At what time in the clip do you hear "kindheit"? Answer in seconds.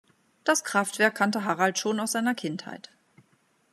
2.33-2.89